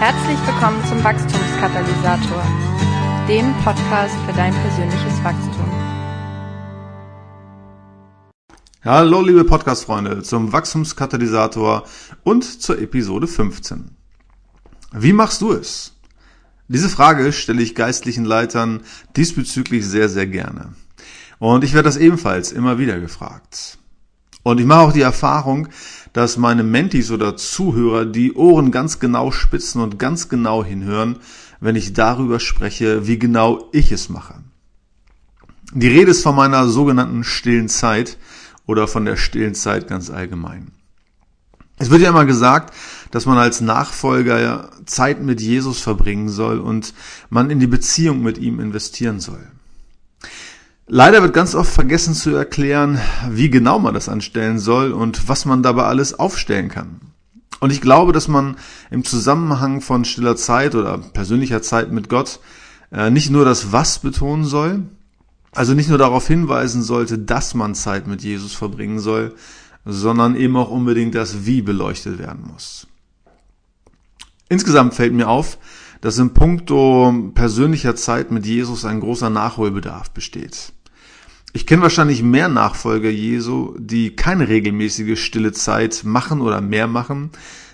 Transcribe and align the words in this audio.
Herzlich 0.00 0.38
willkommen 0.46 0.82
zum 0.86 1.04
Wachstumskatalysator, 1.04 2.42
dem 3.28 3.54
Podcast 3.62 4.14
für 4.24 4.32
dein 4.32 4.54
persönliches 4.54 5.22
Wachstum. 5.22 5.70
Hallo 8.82 9.20
liebe 9.20 9.44
Podcast-Freunde 9.44 10.22
zum 10.22 10.54
Wachstumskatalysator 10.54 11.84
und 12.22 12.62
zur 12.62 12.78
Episode 12.78 13.26
15. 13.26 13.90
Wie 14.92 15.12
machst 15.12 15.42
du 15.42 15.52
es? 15.52 15.92
Diese 16.68 16.88
Frage 16.88 17.30
stelle 17.34 17.60
ich 17.60 17.74
geistlichen 17.74 18.24
Leitern 18.24 18.80
diesbezüglich 19.16 19.86
sehr, 19.86 20.08
sehr 20.08 20.26
gerne. 20.26 20.72
Und 21.38 21.62
ich 21.62 21.74
werde 21.74 21.90
das 21.90 21.98
ebenfalls 21.98 22.52
immer 22.52 22.78
wieder 22.78 22.98
gefragt. 23.00 23.76
Und 24.42 24.58
ich 24.58 24.66
mache 24.66 24.80
auch 24.80 24.92
die 24.92 25.02
Erfahrung, 25.02 25.68
dass 26.12 26.36
meine 26.36 26.62
Mentis 26.62 27.10
oder 27.10 27.36
Zuhörer 27.36 28.06
die 28.06 28.32
Ohren 28.32 28.70
ganz 28.70 28.98
genau 28.98 29.30
spitzen 29.30 29.80
und 29.80 29.98
ganz 29.98 30.28
genau 30.28 30.64
hinhören, 30.64 31.18
wenn 31.60 31.76
ich 31.76 31.92
darüber 31.92 32.40
spreche, 32.40 33.06
wie 33.06 33.18
genau 33.18 33.68
ich 33.72 33.92
es 33.92 34.08
mache. 34.08 34.34
Die 35.72 35.88
Rede 35.88 36.10
ist 36.10 36.22
von 36.22 36.34
meiner 36.34 36.66
sogenannten 36.66 37.22
stillen 37.22 37.68
Zeit 37.68 38.18
oder 38.66 38.88
von 38.88 39.04
der 39.04 39.16
stillen 39.16 39.54
Zeit 39.54 39.86
ganz 39.86 40.10
allgemein. 40.10 40.72
Es 41.78 41.90
wird 41.90 42.02
ja 42.02 42.10
immer 42.10 42.26
gesagt, 42.26 42.74
dass 43.10 43.24
man 43.24 43.38
als 43.38 43.60
Nachfolger 43.60 44.70
Zeit 44.84 45.22
mit 45.22 45.40
Jesus 45.40 45.80
verbringen 45.80 46.28
soll 46.28 46.58
und 46.58 46.92
man 47.30 47.50
in 47.50 47.60
die 47.60 47.66
Beziehung 47.66 48.22
mit 48.22 48.38
ihm 48.38 48.60
investieren 48.60 49.20
soll. 49.20 49.46
Leider 50.92 51.22
wird 51.22 51.34
ganz 51.34 51.54
oft 51.54 51.72
vergessen 51.72 52.14
zu 52.14 52.34
erklären, 52.34 53.00
wie 53.28 53.48
genau 53.48 53.78
man 53.78 53.94
das 53.94 54.08
anstellen 54.08 54.58
soll 54.58 54.90
und 54.90 55.28
was 55.28 55.44
man 55.44 55.62
dabei 55.62 55.84
alles 55.84 56.18
aufstellen 56.18 56.68
kann. 56.68 57.00
Und 57.60 57.70
ich 57.70 57.80
glaube, 57.80 58.10
dass 58.10 58.26
man 58.26 58.56
im 58.90 59.04
Zusammenhang 59.04 59.82
von 59.82 60.04
stiller 60.04 60.34
Zeit 60.34 60.74
oder 60.74 60.98
persönlicher 60.98 61.62
Zeit 61.62 61.92
mit 61.92 62.08
Gott 62.08 62.40
äh, 62.90 63.08
nicht 63.08 63.30
nur 63.30 63.44
das 63.44 63.70
Was 63.70 64.00
betonen 64.00 64.44
soll, 64.44 64.82
also 65.52 65.74
nicht 65.74 65.90
nur 65.90 65.98
darauf 65.98 66.26
hinweisen 66.26 66.82
sollte, 66.82 67.18
dass 67.18 67.54
man 67.54 67.76
Zeit 67.76 68.08
mit 68.08 68.24
Jesus 68.24 68.54
verbringen 68.54 68.98
soll, 68.98 69.36
sondern 69.84 70.34
eben 70.34 70.56
auch 70.56 70.72
unbedingt 70.72 71.14
das 71.14 71.46
Wie 71.46 71.62
beleuchtet 71.62 72.18
werden 72.18 72.50
muss. 72.52 72.88
Insgesamt 74.48 74.94
fällt 74.94 75.12
mir 75.12 75.28
auf, 75.28 75.56
dass 76.00 76.18
im 76.18 76.34
Punkto 76.34 77.30
persönlicher 77.32 77.94
Zeit 77.94 78.32
mit 78.32 78.44
Jesus 78.44 78.84
ein 78.84 78.98
großer 78.98 79.30
Nachholbedarf 79.30 80.10
besteht. 80.10 80.72
Ich 81.52 81.66
kenne 81.66 81.82
wahrscheinlich 81.82 82.22
mehr 82.22 82.48
Nachfolger 82.48 83.10
Jesu, 83.10 83.74
die 83.78 84.14
keine 84.14 84.48
regelmäßige 84.48 85.20
stille 85.20 85.52
Zeit 85.52 86.02
machen 86.04 86.40
oder 86.40 86.60
mehr 86.60 86.86
machen, 86.86 87.30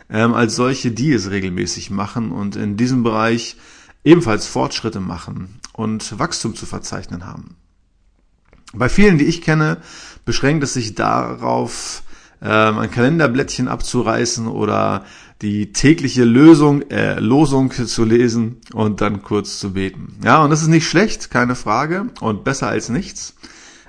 ähm, 0.08 0.32
als 0.34 0.56
solche, 0.56 0.92
die 0.92 1.12
es 1.12 1.30
regelmäßig 1.30 1.90
machen 1.90 2.32
und 2.32 2.56
in 2.56 2.76
diesem 2.76 3.02
Bereich 3.02 3.56
ebenfalls 4.02 4.46
Fortschritte 4.46 5.00
machen 5.00 5.60
und 5.72 6.18
Wachstum 6.18 6.54
zu 6.54 6.64
verzeichnen 6.64 7.26
haben. 7.26 7.56
Bei 8.72 8.88
vielen, 8.88 9.18
die 9.18 9.26
ich 9.26 9.42
kenne, 9.42 9.78
beschränkt 10.24 10.64
es 10.64 10.74
sich 10.74 10.94
darauf, 10.94 12.02
ähm, 12.42 12.78
ein 12.78 12.90
Kalenderblättchen 12.90 13.68
abzureißen 13.68 14.46
oder 14.46 15.04
die 15.42 15.72
tägliche 15.72 16.24
Lösung, 16.24 16.82
äh, 16.90 17.18
Losung 17.20 17.70
zu 17.70 18.04
lesen 18.04 18.60
und 18.72 19.02
dann 19.02 19.22
kurz 19.22 19.58
zu 19.58 19.74
beten. 19.74 20.18
Ja, 20.24 20.42
und 20.42 20.50
das 20.50 20.62
ist 20.62 20.68
nicht 20.68 20.88
schlecht, 20.88 21.30
keine 21.30 21.54
Frage, 21.54 22.06
und 22.20 22.42
besser 22.42 22.68
als 22.68 22.88
nichts. 22.88 23.34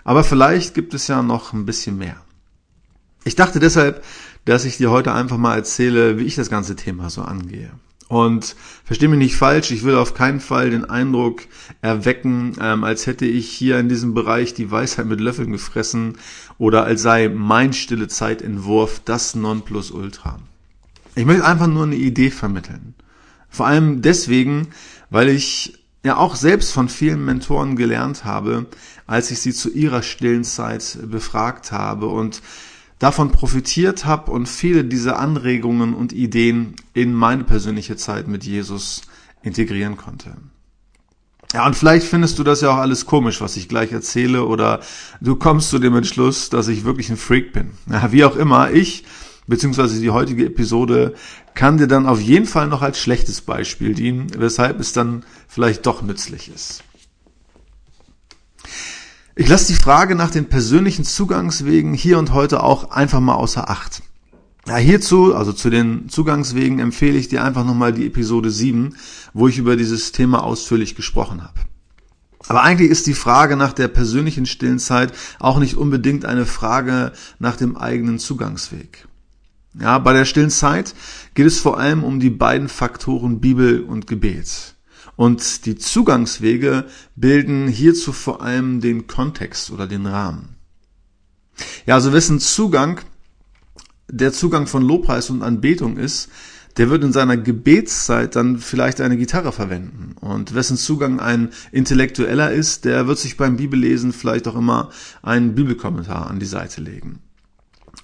Aber 0.07 0.23
vielleicht 0.23 0.73
gibt 0.73 0.93
es 0.93 1.09
ja 1.09 1.21
noch 1.21 1.51
ein 1.51 1.65
bisschen 1.65 1.97
mehr. 1.97 2.15
Ich 3.25 3.35
dachte 3.35 3.59
deshalb, 3.59 4.05
dass 4.45 4.63
ich 4.63 4.77
dir 4.77 4.89
heute 4.89 5.11
einfach 5.11 5.35
mal 5.35 5.55
erzähle, 5.55 6.17
wie 6.17 6.23
ich 6.23 6.35
das 6.35 6.49
ganze 6.49 6.77
Thema 6.77 7.09
so 7.09 7.23
angehe. 7.23 7.71
Und 8.07 8.55
verstehe 8.85 9.09
mich 9.09 9.19
nicht 9.19 9.35
falsch, 9.35 9.69
ich 9.71 9.83
will 9.83 9.95
auf 9.95 10.13
keinen 10.13 10.39
Fall 10.39 10.69
den 10.69 10.85
Eindruck 10.85 11.41
erwecken, 11.81 12.55
ähm, 12.61 12.85
als 12.85 13.05
hätte 13.05 13.25
ich 13.25 13.49
hier 13.49 13.79
in 13.79 13.89
diesem 13.89 14.13
Bereich 14.13 14.53
die 14.53 14.71
Weisheit 14.71 15.07
mit 15.07 15.19
Löffeln 15.19 15.51
gefressen 15.51 16.17
oder 16.57 16.85
als 16.85 17.01
sei 17.01 17.27
mein 17.27 17.73
stille 17.73 18.07
Zeitentwurf 18.07 19.01
das 19.03 19.35
Nonplusultra. 19.35 20.39
Ich 21.15 21.25
möchte 21.25 21.43
einfach 21.43 21.67
nur 21.67 21.83
eine 21.83 21.97
Idee 21.97 22.31
vermitteln. 22.31 22.95
Vor 23.49 23.67
allem 23.67 24.01
deswegen, 24.01 24.69
weil 25.09 25.27
ich 25.27 25.77
ja 26.07 26.17
auch 26.17 26.35
selbst 26.35 26.71
von 26.71 26.89
vielen 26.89 27.23
Mentoren 27.23 27.75
gelernt 27.75 28.25
habe, 28.25 28.65
als 29.05 29.29
ich 29.29 29.39
sie 29.41 29.53
zu 29.53 29.69
ihrer 29.71 30.01
stillen 30.01 30.43
Zeit 30.43 30.97
befragt 31.03 31.71
habe 31.71 32.07
und 32.07 32.41
davon 32.97 33.31
profitiert 33.31 34.05
habe 34.05 34.31
und 34.31 34.47
viele 34.47 34.85
dieser 34.85 35.19
Anregungen 35.19 35.93
und 35.93 36.13
Ideen 36.13 36.75
in 36.93 37.13
meine 37.13 37.43
persönliche 37.43 37.97
Zeit 37.97 38.27
mit 38.27 38.45
Jesus 38.45 39.01
integrieren 39.43 39.97
konnte. 39.97 40.35
Ja, 41.53 41.65
und 41.65 41.75
vielleicht 41.75 42.07
findest 42.07 42.39
du 42.39 42.43
das 42.43 42.61
ja 42.61 42.71
auch 42.71 42.77
alles 42.77 43.05
komisch, 43.05 43.39
was 43.39 43.55
ich 43.55 43.69
gleich 43.69 43.91
erzähle, 43.91 44.45
oder 44.45 44.81
du 45.21 45.35
kommst 45.35 45.69
zu 45.69 45.79
dem 45.79 45.95
Entschluss, 45.95 46.49
dass 46.49 46.67
ich 46.67 46.83
wirklich 46.83 47.09
ein 47.09 47.17
Freak 47.17 47.53
bin. 47.53 47.71
Ja, 47.89 48.11
wie 48.11 48.25
auch 48.25 48.35
immer, 48.35 48.71
ich, 48.71 49.05
beziehungsweise 49.47 49.99
die 49.99 50.11
heutige 50.11 50.45
Episode, 50.45 51.15
kann 51.55 51.77
dir 51.77 51.87
dann 51.87 52.05
auf 52.05 52.21
jeden 52.21 52.45
Fall 52.45 52.67
noch 52.67 52.81
als 52.81 52.99
schlechtes 52.99 53.41
Beispiel 53.41 53.93
dienen, 53.95 54.27
weshalb 54.37 54.79
es 54.79 54.93
dann 54.93 55.23
vielleicht 55.47 55.85
doch 55.85 56.01
nützlich 56.01 56.51
ist. 56.53 56.83
Ich 59.35 59.47
lasse 59.47 59.67
die 59.67 59.79
Frage 59.79 60.15
nach 60.15 60.31
den 60.31 60.49
persönlichen 60.49 61.05
Zugangswegen 61.05 61.93
hier 61.93 62.17
und 62.17 62.33
heute 62.33 62.63
auch 62.63 62.91
einfach 62.91 63.19
mal 63.19 63.35
außer 63.35 63.69
Acht. 63.69 64.01
Ja, 64.67 64.75
hierzu, 64.75 65.33
also 65.33 65.53
zu 65.53 65.69
den 65.69 66.09
Zugangswegen, 66.09 66.79
empfehle 66.79 67.17
ich 67.17 67.29
dir 67.29 67.43
einfach 67.43 67.63
nochmal 67.63 67.93
die 67.93 68.07
Episode 68.07 68.49
7, 68.49 68.95
wo 69.33 69.47
ich 69.47 69.57
über 69.57 69.77
dieses 69.77 70.11
Thema 70.11 70.43
ausführlich 70.43 70.95
gesprochen 70.95 71.41
habe. 71.41 71.61
Aber 72.47 72.63
eigentlich 72.63 72.89
ist 72.89 73.07
die 73.07 73.13
Frage 73.13 73.55
nach 73.55 73.73
der 73.73 73.87
persönlichen 73.87 74.45
stillen 74.45 74.79
Zeit 74.79 75.13
auch 75.39 75.59
nicht 75.59 75.75
unbedingt 75.75 76.25
eine 76.25 76.45
Frage 76.45 77.13
nach 77.39 77.55
dem 77.55 77.77
eigenen 77.77 78.19
Zugangsweg. 78.19 79.07
Ja, 79.79 79.99
bei 79.99 80.13
der 80.13 80.25
stillen 80.25 80.49
Zeit 80.49 80.95
geht 81.33 81.45
es 81.45 81.59
vor 81.59 81.79
allem 81.79 82.03
um 82.03 82.19
die 82.19 82.29
beiden 82.29 82.67
Faktoren 82.67 83.39
Bibel 83.39 83.81
und 83.81 84.07
Gebet. 84.07 84.75
Und 85.15 85.65
die 85.65 85.75
Zugangswege 85.75 86.85
bilden 87.15 87.67
hierzu 87.67 88.11
vor 88.11 88.41
allem 88.41 88.81
den 88.81 89.07
Kontext 89.07 89.71
oder 89.71 89.87
den 89.87 90.05
Rahmen. 90.05 90.55
Ja, 91.85 91.95
also 91.95 92.13
wessen 92.13 92.39
Zugang 92.39 93.01
der 94.09 94.31
Zugang 94.31 94.67
von 94.67 94.83
Lobpreis 94.83 95.29
und 95.29 95.41
Anbetung 95.41 95.97
ist, 95.97 96.29
der 96.77 96.89
wird 96.89 97.03
in 97.03 97.11
seiner 97.11 97.37
Gebetszeit 97.37 98.35
dann 98.35 98.59
vielleicht 98.59 99.01
eine 99.01 99.17
Gitarre 99.17 99.51
verwenden. 99.51 100.15
Und 100.19 100.53
wessen 100.53 100.77
Zugang 100.77 101.19
ein 101.19 101.49
intellektueller 101.71 102.51
ist, 102.51 102.85
der 102.85 103.07
wird 103.07 103.17
sich 103.17 103.35
beim 103.35 103.57
Bibellesen 103.57 104.13
vielleicht 104.13 104.47
auch 104.47 104.55
immer 104.55 104.91
einen 105.23 105.55
Bibelkommentar 105.55 106.29
an 106.29 106.39
die 106.39 106.45
Seite 106.45 106.81
legen. 106.81 107.19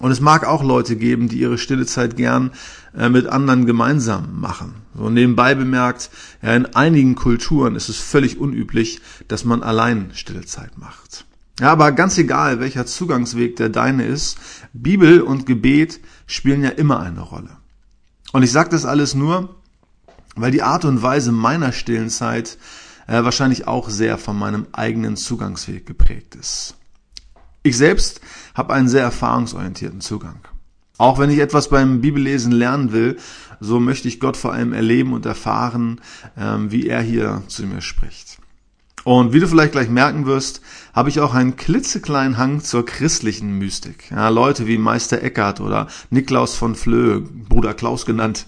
Und 0.00 0.10
es 0.10 0.20
mag 0.20 0.44
auch 0.44 0.62
Leute 0.62 0.96
geben, 0.96 1.28
die 1.28 1.38
ihre 1.38 1.56
stille 1.56 1.86
Zeit 1.86 2.16
gern 2.16 2.50
äh, 2.96 3.08
mit 3.08 3.26
anderen 3.26 3.64
gemeinsam 3.64 4.40
machen. 4.40 4.74
So 4.94 5.08
nebenbei 5.08 5.54
bemerkt, 5.54 6.10
ja, 6.42 6.54
in 6.54 6.66
einigen 6.74 7.14
Kulturen 7.14 7.76
ist 7.76 7.88
es 7.88 7.96
völlig 7.96 8.38
unüblich, 8.38 9.00
dass 9.28 9.44
man 9.44 9.62
allein 9.62 10.10
stille 10.14 10.44
Zeit 10.44 10.78
macht. 10.78 11.24
Ja, 11.60 11.70
aber 11.70 11.92
ganz 11.92 12.18
egal, 12.18 12.58
welcher 12.58 12.86
Zugangsweg 12.86 13.56
der 13.56 13.68
deine 13.68 14.04
ist, 14.04 14.38
Bibel 14.72 15.20
und 15.20 15.46
Gebet 15.46 16.00
spielen 16.26 16.64
ja 16.64 16.70
immer 16.70 16.98
eine 17.00 17.20
Rolle. 17.20 17.56
Und 18.32 18.42
ich 18.42 18.50
sage 18.50 18.70
das 18.70 18.84
alles 18.84 19.14
nur, 19.14 19.54
weil 20.34 20.50
die 20.50 20.62
Art 20.62 20.84
und 20.84 21.02
Weise 21.02 21.30
meiner 21.30 21.70
stillen 21.70 22.10
Zeit 22.10 22.58
äh, 23.06 23.22
wahrscheinlich 23.22 23.68
auch 23.68 23.88
sehr 23.88 24.18
von 24.18 24.36
meinem 24.36 24.66
eigenen 24.72 25.16
Zugangsweg 25.16 25.86
geprägt 25.86 26.34
ist. 26.34 26.74
Ich 27.66 27.78
selbst 27.78 28.20
habe 28.54 28.74
einen 28.74 28.88
sehr 28.88 29.02
erfahrungsorientierten 29.02 30.02
Zugang. 30.02 30.38
Auch 30.98 31.18
wenn 31.18 31.30
ich 31.30 31.38
etwas 31.38 31.70
beim 31.70 32.02
Bibellesen 32.02 32.52
lernen 32.52 32.92
will, 32.92 33.16
so 33.58 33.80
möchte 33.80 34.06
ich 34.06 34.20
Gott 34.20 34.36
vor 34.36 34.52
allem 34.52 34.74
erleben 34.74 35.14
und 35.14 35.24
erfahren, 35.24 36.02
ähm, 36.36 36.70
wie 36.70 36.86
er 36.86 37.00
hier 37.00 37.42
zu 37.48 37.64
mir 37.64 37.80
spricht. 37.80 38.38
Und 39.04 39.32
wie 39.32 39.40
du 39.40 39.48
vielleicht 39.48 39.72
gleich 39.72 39.88
merken 39.88 40.26
wirst, 40.26 40.60
habe 40.92 41.08
ich 41.08 41.20
auch 41.20 41.32
einen 41.32 41.56
klitzekleinen 41.56 42.36
Hang 42.36 42.60
zur 42.60 42.84
christlichen 42.84 43.56
Mystik. 43.56 44.10
Ja, 44.10 44.28
Leute 44.28 44.66
wie 44.66 44.76
Meister 44.76 45.22
Eckhart 45.22 45.60
oder 45.60 45.88
Niklaus 46.10 46.56
von 46.56 46.74
Flöhe, 46.74 47.20
Bruder 47.20 47.72
Klaus 47.72 48.04
genannt, 48.04 48.44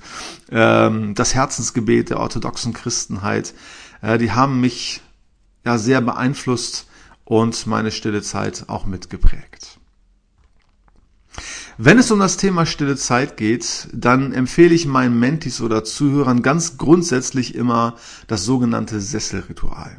ähm, 0.51 1.15
das 1.15 1.35
Herzensgebet 1.35 2.11
der 2.11 2.21
orthodoxen 2.21 2.75
Christenheit, 2.75 3.55
äh, 4.03 4.19
die 4.19 4.33
haben 4.33 4.61
mich 4.61 5.01
ja 5.65 5.79
sehr 5.79 6.03
beeinflusst 6.03 6.87
und 7.27 7.67
meine 7.67 7.91
stille 7.91 8.23
Zeit 8.23 8.65
auch 8.69 8.87
mitgeprägt. 8.87 9.79
Wenn 11.77 11.99
es 11.99 12.11
um 12.11 12.19
das 12.19 12.39
Thema 12.39 12.65
stille 12.65 12.97
Zeit 12.97 13.37
geht, 13.37 13.89
dann 13.93 14.33
empfehle 14.33 14.75
ich 14.75 14.87
meinen 14.87 15.19
Mentis 15.19 15.61
oder 15.61 15.85
Zuhörern 15.85 16.41
ganz 16.41 16.79
grundsätzlich 16.79 17.55
immer 17.55 17.97
das 18.29 18.47
sogenannte 18.47 18.99
Sesselritual. 19.01 19.99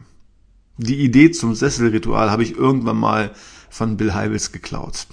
Die 0.78 0.98
Idee 1.04 1.30
zum 1.30 1.54
Sesselritual 1.54 2.32
habe 2.32 2.42
ich 2.42 2.56
irgendwann 2.56 2.98
mal 2.98 3.32
von 3.70 3.98
Bill 3.98 4.16
Heibels 4.16 4.52
geklaut. 4.52 5.06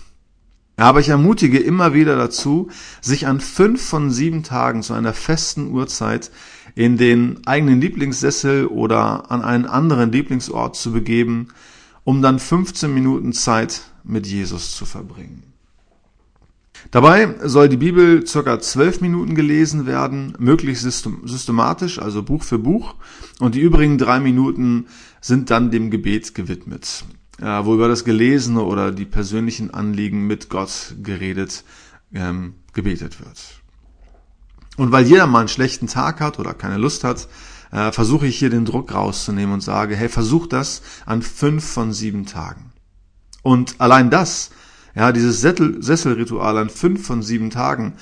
Aber 0.76 1.00
ich 1.00 1.08
ermutige 1.08 1.58
immer 1.58 1.94
wieder 1.94 2.16
dazu, 2.16 2.70
sich 3.00 3.26
an 3.26 3.40
fünf 3.40 3.82
von 3.84 4.10
sieben 4.10 4.42
Tagen 4.42 4.82
zu 4.82 4.94
einer 4.94 5.12
festen 5.12 5.68
Uhrzeit 5.68 6.30
in 6.74 6.96
den 6.96 7.46
eigenen 7.46 7.80
Lieblingssessel 7.80 8.66
oder 8.66 9.30
an 9.30 9.42
einen 9.42 9.66
anderen 9.66 10.10
Lieblingsort 10.10 10.76
zu 10.76 10.92
begeben, 10.92 11.48
um 12.04 12.22
dann 12.22 12.38
15 12.38 12.92
Minuten 12.92 13.32
Zeit 13.32 13.82
mit 14.04 14.26
Jesus 14.26 14.76
zu 14.76 14.84
verbringen. 14.84 15.54
Dabei 16.90 17.34
soll 17.42 17.68
die 17.68 17.78
Bibel 17.78 18.26
circa 18.26 18.60
zwölf 18.60 19.00
Minuten 19.00 19.34
gelesen 19.34 19.86
werden, 19.86 20.34
möglichst 20.38 20.82
systematisch, 20.82 21.98
also 21.98 22.22
Buch 22.22 22.42
für 22.42 22.58
Buch. 22.58 22.94
Und 23.40 23.54
die 23.54 23.60
übrigen 23.60 23.98
drei 23.98 24.20
Minuten 24.20 24.86
sind 25.20 25.50
dann 25.50 25.70
dem 25.70 25.90
Gebet 25.90 26.34
gewidmet, 26.34 27.04
wo 27.38 27.74
über 27.74 27.88
das 27.88 28.04
Gelesene 28.04 28.62
oder 28.62 28.92
die 28.92 29.06
persönlichen 29.06 29.72
Anliegen 29.72 30.26
mit 30.26 30.50
Gott 30.50 30.94
geredet, 31.02 31.64
ähm, 32.12 32.54
gebetet 32.74 33.18
wird. 33.20 33.40
Und 34.76 34.92
weil 34.92 35.06
jeder 35.06 35.26
mal 35.26 35.40
einen 35.40 35.48
schlechten 35.48 35.86
Tag 35.86 36.20
hat 36.20 36.38
oder 36.38 36.52
keine 36.52 36.76
Lust 36.78 37.04
hat, 37.04 37.28
äh, 37.74 37.92
versuche 37.92 38.26
ich 38.26 38.38
hier 38.38 38.48
den 38.48 38.64
Druck 38.64 38.94
rauszunehmen 38.94 39.52
und 39.52 39.60
sage, 39.60 39.94
hey, 39.94 40.08
versuch 40.08 40.46
das 40.46 40.80
an 41.04 41.20
fünf 41.20 41.62
von 41.64 41.92
sieben 41.92 42.24
Tagen. 42.24 42.72
Und 43.42 43.74
allein 43.78 44.08
das 44.08 44.50
ja, 44.94 45.10
dieses 45.10 45.40
Sesselritual 45.40 46.56
an 46.56 46.70
fünf 46.70 47.06
von 47.06 47.22
sieben 47.22 47.50
Tagen 47.50 47.94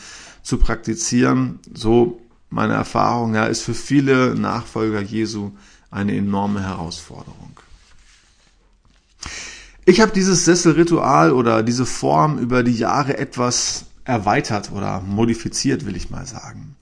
zu 0.42 0.58
praktizieren, 0.58 1.58
so 1.72 2.20
meine 2.50 2.74
Erfahrung, 2.74 3.34
ja, 3.34 3.46
ist 3.46 3.62
für 3.62 3.74
viele 3.74 4.34
Nachfolger 4.34 5.00
Jesu 5.00 5.52
eine 5.90 6.14
enorme 6.14 6.62
Herausforderung. 6.62 7.58
Ich 9.84 10.00
habe 10.00 10.12
dieses 10.12 10.44
Sesselritual 10.44 11.32
oder 11.32 11.62
diese 11.62 11.86
Form 11.86 12.38
über 12.38 12.62
die 12.62 12.76
Jahre 12.76 13.16
etwas 13.16 13.86
erweitert 14.04 14.70
oder 14.72 15.00
modifiziert, 15.00 15.86
will 15.86 15.96
ich 15.96 16.10
mal 16.10 16.26
sagen. 16.26 16.76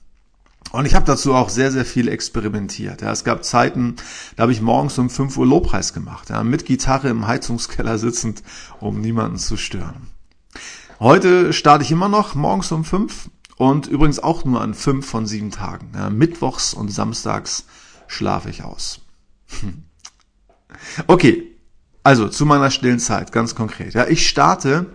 Und 0.73 0.87
ich 0.87 0.95
habe 0.95 1.05
dazu 1.05 1.35
auch 1.35 1.49
sehr, 1.49 1.73
sehr 1.73 1.85
viel 1.85 2.09
experimentiert. 2.09 3.03
Ja, 3.03 3.11
es 3.11 3.25
gab 3.25 3.45
Zeiten, 3.45 3.97
da 4.37 4.43
habe 4.43 4.53
ich 4.53 4.61
morgens 4.61 4.99
um 4.99 5.11
5 5.11 5.37
Uhr 5.37 5.47
Lobpreis 5.47 5.93
gemacht, 5.93 6.31
ja, 6.31 6.45
mit 6.45 6.65
Gitarre 6.65 7.09
im 7.09 7.27
Heizungskeller 7.27 7.99
sitzend, 7.99 8.43
um 8.79 9.01
niemanden 9.01 9.39
zu 9.39 9.57
stören. 9.57 10.09
Heute 11.01 11.53
starte 11.53 11.83
ich 11.83 11.91
immer 11.91 12.09
noch 12.09 12.35
morgens 12.35 12.71
um 12.73 12.85
5 12.85 13.31
und 13.57 13.87
übrigens 13.89 14.21
auch 14.21 14.45
nur 14.45 14.61
an 14.61 14.75
5 14.75 15.05
von 15.05 15.27
7 15.27 15.51
Tagen. 15.51 15.93
Ja, 15.95 16.09
Mittwochs 16.11 16.73
und 16.73 16.93
Samstags 16.93 17.65
schlafe 18.07 18.51
ich 18.51 18.65
aus. 18.65 19.01
Okay, 21.09 21.57
also 22.05 22.29
zu 22.29 22.47
meiner 22.47 22.71
stillen 22.71 23.01
Zeit, 23.01 23.33
ganz 23.33 23.57
konkret. 23.57 23.95
Ja, 23.95 24.07
ich 24.07 24.29
starte 24.29 24.87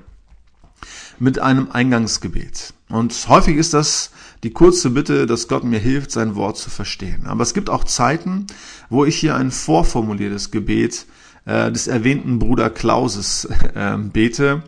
mit 1.20 1.38
einem 1.38 1.70
Eingangsgebet. 1.70 2.75
Und 2.90 3.14
häufig 3.28 3.58
ist 3.58 3.74
das 3.74 4.12
die 4.44 4.52
kurze 4.52 4.92
Bitte, 4.92 5.26
dass 5.26 5.48
Gott 5.48 5.64
mir 5.64 5.80
hilft, 5.80 6.12
sein 6.12 6.36
Wort 6.36 6.58
zu 6.58 6.70
verstehen. 6.70 7.26
Aber 7.26 7.42
es 7.42 7.54
gibt 7.54 7.70
auch 7.70 7.84
Zeiten, 7.84 8.46
wo 8.90 9.06
ich 9.06 9.18
hier 9.18 9.36
ein 9.36 9.52
vorformuliertes 9.52 10.52
Gebet 10.52 11.08
äh, 11.46 11.72
des 11.72 11.88
erwähnten 11.88 12.38
Bruder 12.38 12.70
Klauses 12.70 13.46
äh, 13.76 13.98
bete, 13.98 14.64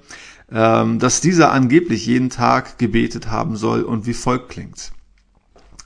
äh, 0.50 0.98
dass 0.98 1.22
dieser 1.22 1.52
angeblich 1.52 2.06
jeden 2.08 2.30
Tag 2.30 2.80
gebetet 2.80 3.28
haben 3.30 3.56
soll 3.56 3.84
und 3.84 4.08
wie 4.08 4.14
folgt 4.14 4.50
klingt. 4.50 4.92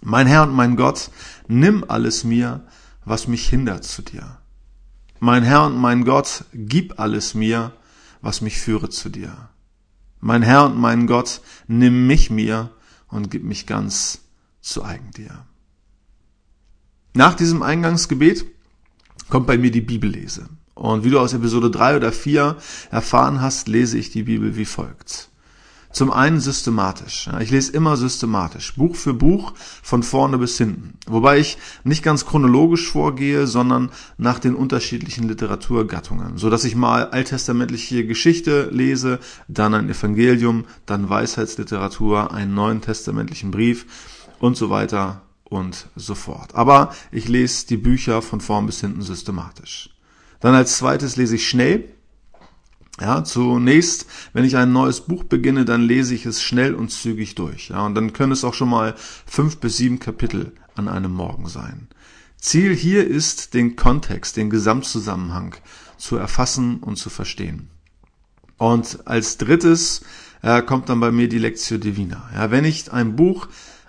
Mein 0.01 0.25
Herr 0.25 0.43
und 0.43 0.53
mein 0.53 0.77
Gott, 0.77 1.11
nimm 1.47 1.83
alles 1.87 2.23
mir, 2.23 2.65
was 3.05 3.27
mich 3.27 3.47
hindert 3.47 3.83
zu 3.83 4.01
dir. 4.01 4.37
Mein 5.19 5.43
Herr 5.43 5.65
und 5.65 5.77
mein 5.77 6.05
Gott, 6.05 6.45
gib 6.53 6.99
alles 6.99 7.35
mir, 7.35 7.73
was 8.21 8.41
mich 8.41 8.59
führe 8.59 8.89
zu 8.89 9.09
dir. 9.09 9.50
Mein 10.21 10.43
Herr 10.43 10.65
und 10.65 10.77
mein 10.77 11.07
Gott, 11.07 11.41
nimm 11.67 12.05
mich 12.05 12.29
mir 12.29 12.69
und 13.07 13.31
gib 13.31 13.43
mich 13.43 13.65
ganz 13.65 14.21
zu 14.61 14.83
eigen 14.83 15.09
dir. 15.11 15.45
Nach 17.15 17.33
diesem 17.33 17.63
Eingangsgebet 17.63 18.45
kommt 19.29 19.47
bei 19.47 19.57
mir 19.57 19.71
die 19.71 19.81
Bibellese. 19.81 20.47
Und 20.75 21.03
wie 21.03 21.09
du 21.09 21.19
aus 21.19 21.33
Episode 21.33 21.71
3 21.71 21.97
oder 21.97 22.11
4 22.11 22.55
erfahren 22.91 23.41
hast, 23.41 23.67
lese 23.67 23.97
ich 23.97 24.11
die 24.11 24.23
Bibel 24.23 24.55
wie 24.55 24.65
folgt. 24.65 25.30
Zum 25.91 26.11
einen 26.11 26.39
systematisch. 26.39 27.29
Ich 27.41 27.51
lese 27.51 27.73
immer 27.73 27.97
systematisch, 27.97 28.75
Buch 28.75 28.95
für 28.95 29.13
Buch, 29.13 29.53
von 29.83 30.03
vorne 30.03 30.37
bis 30.37 30.57
hinten. 30.57 30.93
Wobei 31.05 31.39
ich 31.39 31.57
nicht 31.83 32.01
ganz 32.01 32.25
chronologisch 32.25 32.89
vorgehe, 32.89 33.45
sondern 33.45 33.91
nach 34.17 34.39
den 34.39 34.55
unterschiedlichen 34.55 35.27
Literaturgattungen, 35.27 36.37
so 36.37 36.49
dass 36.49 36.63
ich 36.63 36.75
mal 36.75 37.09
alttestamentliche 37.09 38.05
Geschichte 38.05 38.69
lese, 38.71 39.19
dann 39.49 39.73
ein 39.73 39.89
Evangelium, 39.89 40.65
dann 40.85 41.09
Weisheitsliteratur, 41.09 42.33
einen 42.33 42.53
neuen 42.53 42.81
testamentlichen 42.81 43.51
Brief 43.51 43.85
und 44.39 44.55
so 44.55 44.69
weiter 44.69 45.23
und 45.43 45.87
so 45.97 46.15
fort. 46.15 46.55
Aber 46.55 46.95
ich 47.11 47.27
lese 47.27 47.67
die 47.67 47.77
Bücher 47.77 48.21
von 48.21 48.39
vorn 48.39 48.65
bis 48.65 48.79
hinten 48.79 49.01
systematisch. 49.01 49.89
Dann 50.39 50.55
als 50.55 50.77
zweites 50.77 51.17
lese 51.17 51.35
ich 51.35 51.47
schnell, 51.47 51.89
ja, 53.01 53.23
zunächst, 53.23 54.05
wenn 54.33 54.45
ich 54.45 54.55
ein 54.57 54.71
neues 54.71 55.01
Buch 55.01 55.23
beginne, 55.23 55.65
dann 55.65 55.81
lese 55.81 56.13
ich 56.13 56.25
es 56.27 56.41
schnell 56.41 56.75
und 56.75 56.91
zügig 56.91 57.33
durch. 57.35 57.69
Ja, 57.69 57.85
und 57.85 57.95
dann 57.95 58.13
können 58.13 58.31
es 58.31 58.43
auch 58.43 58.53
schon 58.53 58.69
mal 58.69 58.93
fünf 59.25 59.57
bis 59.57 59.77
sieben 59.77 59.99
Kapitel 59.99 60.51
an 60.75 60.87
einem 60.87 61.11
Morgen 61.11 61.47
sein. 61.47 61.87
Ziel 62.37 62.75
hier 62.75 63.07
ist, 63.07 63.53
den 63.53 63.75
Kontext, 63.75 64.37
den 64.37 64.49
Gesamtzusammenhang 64.49 65.55
zu 65.97 66.15
erfassen 66.15 66.77
und 66.77 66.97
zu 66.97 67.09
verstehen. 67.09 67.69
Und 68.57 69.07
als 69.07 69.37
drittes 69.37 70.01
äh, 70.43 70.61
kommt 70.61 70.89
dann 70.89 70.99
bei 70.99 71.11
mir 71.11 71.27
die 71.27 71.39
Lectio 71.39 71.79
Divina. 71.79 72.29
Ja, 72.35 72.51
wenn 72.51 72.65
ich 72.65 72.91
ein 72.91 73.15
Buch 73.15 73.47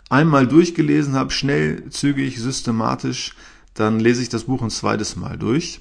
einmal 0.08 0.46
durchgelesen 0.46 1.14
habe, 1.14 1.30
schnell, 1.30 1.90
zügig, 1.90 2.38
systematisch, 2.38 3.34
dann 3.74 4.00
lese 4.00 4.22
ich 4.22 4.30
das 4.30 4.44
Buch 4.44 4.62
ein 4.62 4.70
zweites 4.70 5.16
Mal 5.16 5.36
durch. 5.36 5.80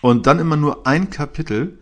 Und 0.00 0.26
dann 0.26 0.38
immer 0.38 0.56
nur 0.56 0.86
ein 0.86 1.10
Kapitel 1.10 1.78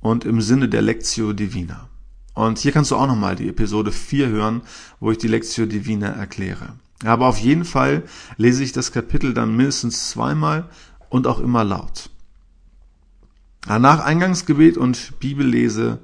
und 0.00 0.24
im 0.24 0.40
Sinne 0.40 0.68
der 0.68 0.82
Lectio 0.82 1.32
Divina. 1.32 1.88
Und 2.34 2.58
hier 2.58 2.72
kannst 2.72 2.90
du 2.90 2.96
auch 2.96 3.06
nochmal 3.06 3.36
die 3.36 3.48
Episode 3.48 3.92
4 3.92 4.28
hören, 4.28 4.62
wo 4.98 5.10
ich 5.10 5.18
die 5.18 5.28
Lectio 5.28 5.66
Divina 5.66 6.08
erkläre. 6.08 6.74
Aber 7.04 7.26
auf 7.26 7.38
jeden 7.38 7.64
Fall 7.64 8.04
lese 8.36 8.62
ich 8.62 8.72
das 8.72 8.92
Kapitel 8.92 9.34
dann 9.34 9.56
mindestens 9.56 10.10
zweimal 10.10 10.68
und 11.08 11.26
auch 11.26 11.40
immer 11.40 11.64
laut. 11.64 12.10
Nach 13.66 14.00
Eingangsgebet 14.00 14.78
und 14.78 15.18
Bibellese 15.20 15.98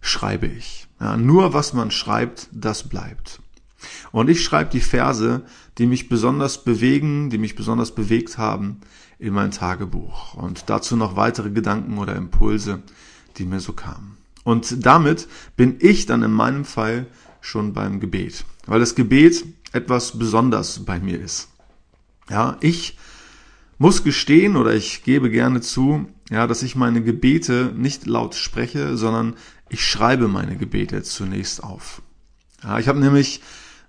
schreibe 0.00 0.46
ich. 0.46 0.88
Ja, 1.00 1.16
nur 1.16 1.54
was 1.54 1.72
man 1.72 1.90
schreibt, 1.90 2.48
das 2.50 2.88
bleibt. 2.88 3.40
Und 4.10 4.28
ich 4.28 4.42
schreibe 4.42 4.70
die 4.70 4.80
Verse, 4.80 5.42
die 5.78 5.86
mich 5.86 6.08
besonders 6.08 6.64
bewegen, 6.64 7.30
die 7.30 7.38
mich 7.38 7.54
besonders 7.54 7.94
bewegt 7.94 8.36
haben, 8.36 8.80
in 9.20 9.32
mein 9.32 9.52
Tagebuch. 9.52 10.34
Und 10.34 10.64
dazu 10.66 10.96
noch 10.96 11.14
weitere 11.14 11.50
Gedanken 11.50 11.98
oder 11.98 12.16
Impulse, 12.16 12.82
die 13.38 13.44
mir 13.44 13.60
so 13.60 13.72
kamen. 13.72 14.16
Und 14.44 14.86
damit 14.86 15.28
bin 15.56 15.76
ich 15.80 16.06
dann 16.06 16.22
in 16.22 16.32
meinem 16.32 16.64
Fall 16.64 17.06
schon 17.40 17.72
beim 17.72 18.00
Gebet, 18.00 18.44
weil 18.66 18.80
das 18.80 18.94
Gebet 18.94 19.44
etwas 19.72 20.18
besonders 20.18 20.84
bei 20.84 20.98
mir 20.98 21.20
ist. 21.20 21.48
Ja, 22.30 22.56
ich 22.60 22.98
muss 23.78 24.04
gestehen 24.04 24.56
oder 24.56 24.74
ich 24.74 25.04
gebe 25.04 25.30
gerne 25.30 25.60
zu, 25.60 26.06
ja, 26.30 26.46
dass 26.46 26.62
ich 26.62 26.76
meine 26.76 27.02
Gebete 27.02 27.72
nicht 27.76 28.06
laut 28.06 28.34
spreche, 28.34 28.96
sondern 28.96 29.34
ich 29.68 29.86
schreibe 29.86 30.28
meine 30.28 30.56
Gebete 30.56 31.02
zunächst 31.02 31.62
auf. 31.62 32.02
Ja, 32.62 32.78
ich 32.78 32.88
habe 32.88 32.98
nämlich 32.98 33.40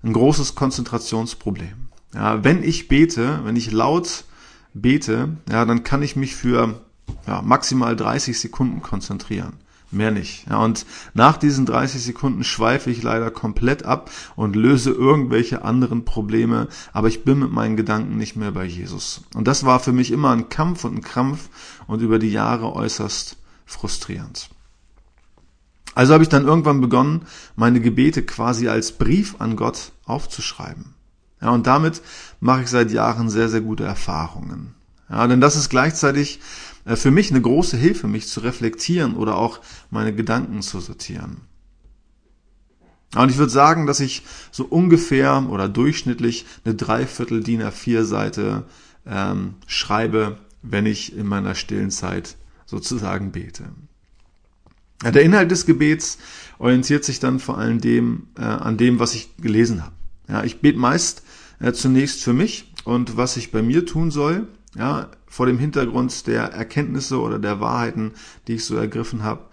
ein 0.03 0.13
großes 0.13 0.55
Konzentrationsproblem. 0.55 1.89
Ja, 2.13 2.43
wenn 2.43 2.63
ich 2.63 2.87
bete, 2.87 3.41
wenn 3.43 3.55
ich 3.55 3.71
laut 3.71 4.25
bete, 4.73 5.37
ja, 5.49 5.65
dann 5.65 5.83
kann 5.83 6.03
ich 6.03 6.15
mich 6.15 6.35
für 6.35 6.81
ja, 7.29 7.43
maximal 7.43 7.95
30 7.95 8.39
Sekunden 8.39 8.81
konzentrieren. 8.81 9.53
Mehr 9.91 10.09
nicht. 10.09 10.47
Ja, 10.49 10.57
und 10.57 10.85
nach 11.13 11.37
diesen 11.37 11.67
30 11.67 12.03
Sekunden 12.03 12.43
schweife 12.43 12.89
ich 12.89 13.03
leider 13.03 13.29
komplett 13.29 13.85
ab 13.85 14.09
und 14.35 14.55
löse 14.55 14.91
irgendwelche 14.91 15.63
anderen 15.63 16.05
Probleme, 16.05 16.67
aber 16.91 17.07
ich 17.07 17.23
bin 17.23 17.39
mit 17.39 17.51
meinen 17.51 17.77
Gedanken 17.77 18.17
nicht 18.17 18.35
mehr 18.35 18.51
bei 18.51 18.65
Jesus. 18.65 19.21
Und 19.35 19.47
das 19.47 19.63
war 19.63 19.79
für 19.79 19.91
mich 19.91 20.11
immer 20.11 20.31
ein 20.31 20.49
Kampf 20.49 20.85
und 20.85 20.95
ein 20.95 21.01
Krampf 21.01 21.49
und 21.85 22.01
über 22.01 22.17
die 22.17 22.31
Jahre 22.31 22.73
äußerst 22.73 23.37
frustrierend. 23.65 24.49
Also 25.93 26.13
habe 26.13 26.23
ich 26.23 26.29
dann 26.29 26.45
irgendwann 26.45 26.81
begonnen, 26.81 27.23
meine 27.55 27.79
Gebete 27.79 28.23
quasi 28.23 28.67
als 28.67 28.93
Brief 28.93 29.35
an 29.39 29.55
Gott 29.55 29.91
aufzuschreiben. 30.05 30.93
Ja, 31.41 31.49
und 31.51 31.67
damit 31.67 32.01
mache 32.39 32.63
ich 32.63 32.69
seit 32.69 32.91
Jahren 32.91 33.29
sehr, 33.29 33.49
sehr 33.49 33.61
gute 33.61 33.83
Erfahrungen. 33.83 34.75
Ja, 35.09 35.25
denn 35.25 35.41
das 35.41 35.55
ist 35.55 35.69
gleichzeitig 35.69 36.39
für 36.95 37.11
mich 37.11 37.31
eine 37.31 37.41
große 37.41 37.77
Hilfe, 37.77 38.07
mich 38.07 38.27
zu 38.27 38.39
reflektieren 38.39 39.15
oder 39.15 39.35
auch 39.35 39.59
meine 39.89 40.13
Gedanken 40.13 40.61
zu 40.61 40.79
sortieren. 40.79 41.41
Und 43.15 43.31
ich 43.31 43.37
würde 43.37 43.51
sagen, 43.51 43.87
dass 43.87 43.99
ich 43.99 44.23
so 44.51 44.65
ungefähr 44.65 45.47
oder 45.49 45.67
durchschnittlich 45.67 46.45
eine 46.63 46.75
Dreiviertel 46.75 47.43
DIN 47.43 47.63
A4 47.63 48.03
Seite 48.03 48.65
ähm, 49.05 49.55
schreibe, 49.65 50.37
wenn 50.61 50.85
ich 50.85 51.15
in 51.15 51.25
meiner 51.25 51.55
stillen 51.55 51.89
Zeit 51.89 52.35
sozusagen 52.65 53.31
bete. 53.31 53.65
Der 55.03 55.23
Inhalt 55.23 55.49
des 55.49 55.65
Gebets 55.65 56.17
orientiert 56.59 57.05
sich 57.05 57.19
dann 57.19 57.39
vor 57.39 57.57
allem 57.57 57.79
dem, 57.79 58.27
äh, 58.37 58.41
an 58.41 58.77
dem, 58.77 58.99
was 58.99 59.15
ich 59.15 59.35
gelesen 59.37 59.83
habe. 59.83 59.95
Ja, 60.27 60.43
ich 60.43 60.59
bete 60.59 60.77
meist 60.77 61.23
äh, 61.59 61.71
zunächst 61.71 62.21
für 62.21 62.33
mich 62.33 62.71
und 62.83 63.17
was 63.17 63.37
ich 63.37 63.51
bei 63.51 63.61
mir 63.61 63.85
tun 63.85 64.11
soll, 64.11 64.47
ja, 64.75 65.09
vor 65.27 65.45
dem 65.45 65.59
Hintergrund 65.59 66.27
der 66.27 66.43
Erkenntnisse 66.43 67.19
oder 67.19 67.39
der 67.39 67.59
Wahrheiten, 67.59 68.13
die 68.47 68.55
ich 68.55 68.65
so 68.65 68.75
ergriffen 68.75 69.23
habe. 69.23 69.45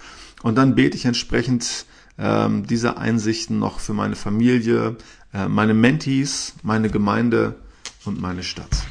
Und 0.42 0.56
dann 0.56 0.74
bete 0.74 0.96
ich 0.96 1.04
entsprechend 1.04 1.86
ähm, 2.18 2.66
dieser 2.66 2.98
Einsichten 2.98 3.58
noch 3.58 3.80
für 3.80 3.92
meine 3.92 4.16
Familie, 4.16 4.96
äh, 5.32 5.48
meine 5.48 5.74
Mentees, 5.74 6.54
meine 6.62 6.90
Gemeinde 6.90 7.56
und 8.04 8.20
meine 8.20 8.42
Stadt. 8.42 8.84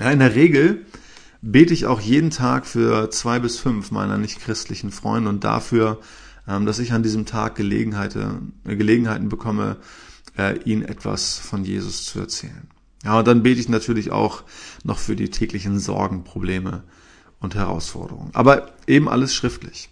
Ja, 0.00 0.10
in 0.10 0.20
der 0.20 0.34
Regel 0.34 0.86
bete 1.42 1.74
ich 1.74 1.86
auch 1.86 2.00
jeden 2.00 2.30
Tag 2.30 2.66
für 2.66 3.10
zwei 3.10 3.38
bis 3.38 3.58
fünf 3.58 3.90
meiner 3.90 4.18
nicht-christlichen 4.18 4.90
Freunde 4.90 5.28
und 5.28 5.44
dafür, 5.44 6.00
ähm, 6.46 6.66
dass 6.66 6.78
ich 6.78 6.92
an 6.92 7.02
diesem 7.02 7.26
Tag 7.26 7.56
Gelegenheiten, 7.56 8.52
Gelegenheiten 8.64 9.28
bekomme, 9.28 9.76
äh, 10.36 10.58
ihnen 10.62 10.82
etwas 10.82 11.38
von 11.38 11.64
Jesus 11.64 12.04
zu 12.04 12.20
erzählen. 12.20 12.68
Ja, 13.04 13.18
und 13.18 13.28
dann 13.28 13.42
bete 13.42 13.60
ich 13.60 13.68
natürlich 13.68 14.10
auch 14.10 14.42
noch 14.82 14.98
für 14.98 15.16
die 15.16 15.30
täglichen 15.30 15.78
Sorgen, 15.78 16.24
Probleme 16.24 16.82
und 17.40 17.54
Herausforderungen. 17.54 18.30
Aber 18.32 18.72
eben 18.86 19.08
alles 19.08 19.34
schriftlich. 19.34 19.90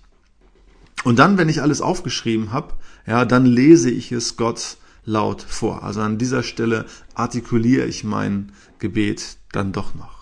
Und 1.05 1.19
dann, 1.19 1.39
wenn 1.39 1.49
ich 1.49 1.63
alles 1.63 1.81
aufgeschrieben 1.81 2.53
habe, 2.53 2.75
ja, 3.07 3.25
dann 3.25 3.47
lese 3.47 3.91
ich 3.91 4.11
es 4.11 4.37
Gott 4.37 4.79
laut 5.05 5.43
vor. 5.43 5.85
Also 5.85 6.01
an 6.01 6.19
dieser 6.19 6.43
Stelle 6.43 6.87
artikuliere 7.15 7.87
ich 7.87 8.03
mein 8.03 8.53
Gebet 8.81 9.37
dann 9.53 9.73
doch 9.73 9.95
noch. 9.95 10.17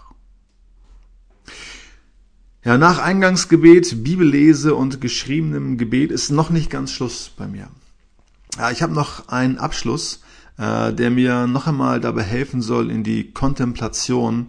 Ja, 2.64 2.78
nach 2.78 2.98
Eingangsgebet, 2.98 4.04
Bibellese 4.04 4.74
und 4.74 5.00
geschriebenem 5.00 5.76
Gebet 5.76 6.10
ist 6.10 6.30
noch 6.30 6.50
nicht 6.50 6.70
ganz 6.70 6.92
Schluss 6.92 7.30
bei 7.36 7.46
mir. 7.46 7.68
Ja, 8.58 8.70
ich 8.70 8.82
habe 8.82 8.94
noch 8.94 9.28
einen 9.28 9.58
Abschluss, 9.58 10.20
äh, 10.58 10.92
der 10.92 11.10
mir 11.10 11.46
noch 11.46 11.66
einmal 11.66 12.00
dabei 12.00 12.22
helfen 12.22 12.62
soll, 12.62 12.90
in 12.90 13.02
die 13.02 13.32
Kontemplation 13.32 14.48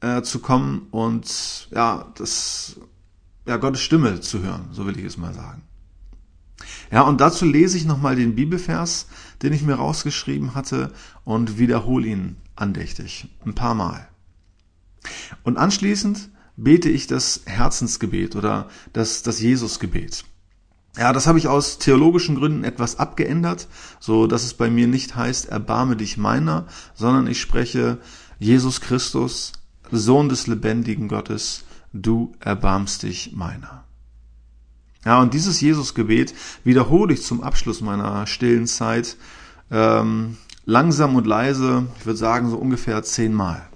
äh, 0.00 0.22
zu 0.22 0.38
kommen 0.40 0.86
und 0.90 1.68
ja, 1.70 2.06
das 2.16 2.76
ja 3.46 3.56
Gottes 3.56 3.80
Stimme 3.80 4.20
zu 4.20 4.42
hören, 4.42 4.68
so 4.72 4.86
will 4.86 4.98
ich 4.98 5.04
es 5.04 5.16
mal 5.16 5.34
sagen. 5.34 5.62
Ja, 6.90 7.02
und 7.02 7.20
dazu 7.20 7.44
lese 7.44 7.76
ich 7.76 7.84
nochmal 7.84 8.16
den 8.16 8.34
Bibelvers, 8.34 9.06
den 9.42 9.52
ich 9.52 9.62
mir 9.62 9.74
rausgeschrieben 9.74 10.54
hatte 10.54 10.92
und 11.24 11.58
wiederhole 11.58 12.06
ihn 12.06 12.36
andächtig, 12.56 13.28
ein 13.44 13.54
paar 13.54 13.74
Mal. 13.74 14.08
Und 15.44 15.56
anschließend 15.56 16.30
bete 16.56 16.88
ich 16.88 17.06
das 17.06 17.42
Herzensgebet 17.46 18.36
oder 18.36 18.68
das, 18.92 19.22
das 19.22 19.40
Jesusgebet. 19.40 20.24
Ja, 20.96 21.12
das 21.12 21.26
habe 21.26 21.38
ich 21.38 21.48
aus 21.48 21.78
theologischen 21.78 22.34
Gründen 22.34 22.64
etwas 22.64 22.98
abgeändert, 22.98 23.68
so 24.00 24.26
dass 24.26 24.44
es 24.44 24.54
bei 24.54 24.70
mir 24.70 24.88
nicht 24.88 25.14
heißt, 25.14 25.48
erbarme 25.48 25.96
dich 25.96 26.16
meiner, 26.16 26.66
sondern 26.94 27.26
ich 27.26 27.40
spreche 27.40 27.98
Jesus 28.38 28.80
Christus, 28.80 29.52
Sohn 29.90 30.28
des 30.28 30.46
lebendigen 30.46 31.08
Gottes, 31.08 31.64
du 31.92 32.32
erbarmst 32.40 33.04
dich 33.04 33.32
meiner. 33.34 33.84
Ja, 35.04 35.20
und 35.20 35.34
dieses 35.34 35.60
Jesusgebet 35.60 36.34
wiederhole 36.64 37.14
ich 37.14 37.22
zum 37.22 37.42
Abschluss 37.42 37.80
meiner 37.80 38.26
stillen 38.26 38.66
Zeit 38.66 39.16
ähm, 39.70 40.36
langsam 40.66 41.16
und 41.16 41.26
leise, 41.26 41.86
ich 41.98 42.06
würde 42.06 42.18
sagen 42.18 42.50
so 42.50 42.56
ungefähr 42.56 43.02
zehnmal. 43.02 43.68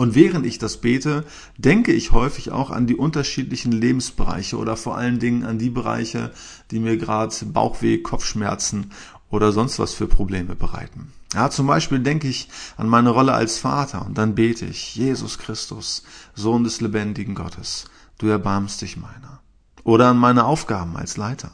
Und 0.00 0.14
während 0.14 0.46
ich 0.46 0.56
das 0.56 0.78
bete, 0.78 1.26
denke 1.58 1.92
ich 1.92 2.12
häufig 2.12 2.52
auch 2.52 2.70
an 2.70 2.86
die 2.86 2.96
unterschiedlichen 2.96 3.70
Lebensbereiche 3.70 4.56
oder 4.56 4.74
vor 4.78 4.96
allen 4.96 5.18
Dingen 5.18 5.44
an 5.44 5.58
die 5.58 5.68
Bereiche, 5.68 6.32
die 6.70 6.78
mir 6.78 6.96
gerade 6.96 7.34
Bauchweh, 7.44 7.98
Kopfschmerzen 7.98 8.92
oder 9.28 9.52
sonst 9.52 9.78
was 9.78 9.92
für 9.92 10.06
Probleme 10.06 10.54
bereiten. 10.54 11.12
Ja, 11.34 11.50
zum 11.50 11.66
Beispiel 11.66 11.98
denke 11.98 12.28
ich 12.28 12.48
an 12.78 12.88
meine 12.88 13.10
Rolle 13.10 13.34
als 13.34 13.58
Vater 13.58 14.06
und 14.06 14.16
dann 14.16 14.34
bete 14.34 14.64
ich, 14.64 14.96
Jesus 14.96 15.36
Christus, 15.36 16.02
Sohn 16.34 16.64
des 16.64 16.80
lebendigen 16.80 17.34
Gottes, 17.34 17.84
du 18.16 18.28
erbarmst 18.28 18.80
dich 18.80 18.96
meiner. 18.96 19.42
Oder 19.84 20.08
an 20.08 20.16
meine 20.16 20.46
Aufgaben 20.46 20.96
als 20.96 21.18
Leiter. 21.18 21.52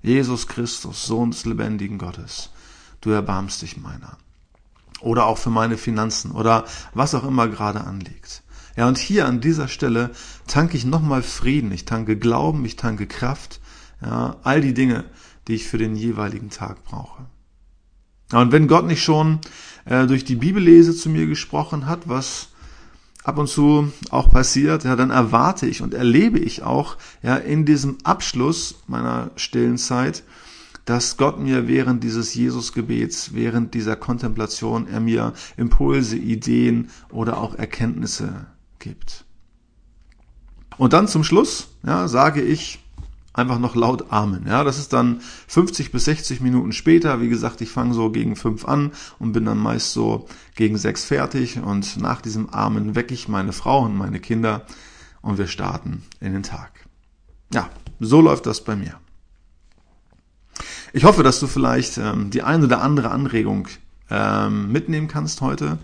Jesus 0.00 0.48
Christus, 0.48 1.04
Sohn 1.04 1.32
des 1.32 1.44
lebendigen 1.44 1.98
Gottes, 1.98 2.48
du 3.02 3.10
erbarmst 3.10 3.60
dich 3.60 3.76
meiner 3.76 4.16
oder 5.02 5.26
auch 5.26 5.38
für 5.38 5.50
meine 5.50 5.76
Finanzen 5.76 6.32
oder 6.32 6.64
was 6.94 7.14
auch 7.14 7.24
immer 7.24 7.48
gerade 7.48 7.82
anliegt. 7.82 8.42
Ja, 8.76 8.88
und 8.88 8.98
hier 8.98 9.26
an 9.26 9.40
dieser 9.40 9.68
Stelle 9.68 10.10
tanke 10.46 10.76
ich 10.76 10.84
nochmal 10.84 11.22
Frieden, 11.22 11.72
ich 11.72 11.84
tanke 11.84 12.16
Glauben, 12.16 12.64
ich 12.64 12.76
tanke 12.76 13.06
Kraft, 13.06 13.60
ja, 14.00 14.36
all 14.42 14.60
die 14.60 14.74
Dinge, 14.74 15.04
die 15.46 15.54
ich 15.54 15.68
für 15.68 15.78
den 15.78 15.94
jeweiligen 15.94 16.50
Tag 16.50 16.82
brauche. 16.84 17.26
Ja, 18.32 18.40
und 18.40 18.52
wenn 18.52 18.68
Gott 18.68 18.86
nicht 18.86 19.02
schon 19.02 19.40
äh, 19.84 20.06
durch 20.06 20.24
die 20.24 20.36
Bibellese 20.36 20.96
zu 20.96 21.10
mir 21.10 21.26
gesprochen 21.26 21.86
hat, 21.86 22.08
was 22.08 22.48
ab 23.24 23.38
und 23.38 23.48
zu 23.48 23.92
auch 24.10 24.30
passiert, 24.30 24.84
ja, 24.84 24.96
dann 24.96 25.10
erwarte 25.10 25.66
ich 25.66 25.82
und 25.82 25.94
erlebe 25.94 26.38
ich 26.38 26.62
auch 26.62 26.96
ja 27.22 27.36
in 27.36 27.66
diesem 27.66 27.98
Abschluss 28.04 28.76
meiner 28.86 29.30
stillen 29.36 29.78
Zeit, 29.78 30.22
dass 30.84 31.16
Gott 31.16 31.38
mir 31.38 31.68
während 31.68 32.02
dieses 32.02 32.34
Jesusgebets, 32.34 33.34
während 33.34 33.74
dieser 33.74 33.96
Kontemplation, 33.96 34.88
er 34.88 35.00
mir 35.00 35.32
Impulse, 35.56 36.16
Ideen 36.16 36.90
oder 37.10 37.38
auch 37.38 37.54
Erkenntnisse 37.54 38.46
gibt. 38.78 39.24
Und 40.78 40.92
dann 40.92 41.08
zum 41.08 41.22
Schluss, 41.24 41.68
ja, 41.84 42.08
sage 42.08 42.42
ich 42.42 42.80
einfach 43.34 43.58
noch 43.58 43.74
laut 43.74 44.12
Amen. 44.12 44.46
Ja, 44.46 44.64
das 44.64 44.78
ist 44.78 44.92
dann 44.92 45.20
50 45.48 45.92
bis 45.92 46.04
60 46.06 46.40
Minuten 46.40 46.72
später. 46.72 47.20
Wie 47.20 47.28
gesagt, 47.28 47.60
ich 47.60 47.70
fange 47.70 47.94
so 47.94 48.10
gegen 48.10 48.36
fünf 48.36 48.66
an 48.66 48.92
und 49.18 49.32
bin 49.32 49.44
dann 49.44 49.58
meist 49.58 49.92
so 49.92 50.26
gegen 50.54 50.76
sechs 50.76 51.04
fertig. 51.04 51.58
Und 51.58 51.98
nach 51.98 52.20
diesem 52.20 52.50
Amen 52.50 52.94
wecke 52.94 53.14
ich 53.14 53.28
meine 53.28 53.52
Frau 53.52 53.84
und 53.84 53.96
meine 53.96 54.20
Kinder 54.20 54.66
und 55.22 55.38
wir 55.38 55.46
starten 55.46 56.02
in 56.20 56.32
den 56.32 56.42
Tag. 56.42 56.86
Ja, 57.52 57.70
so 58.00 58.20
läuft 58.20 58.46
das 58.46 58.64
bei 58.64 58.76
mir. 58.76 59.01
Ich 60.94 61.04
hoffe, 61.04 61.22
dass 61.22 61.40
du 61.40 61.46
vielleicht 61.46 61.96
ähm, 61.96 62.30
die 62.30 62.42
ein 62.42 62.62
oder 62.62 62.82
andere 62.82 63.10
Anregung 63.10 63.68
ähm, 64.10 64.70
mitnehmen 64.70 65.08
kannst 65.08 65.40
heute 65.40 65.78